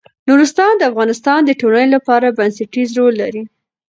[0.27, 3.43] نورستان د افغانستان د ټولنې لپاره بنسټيز رول لري.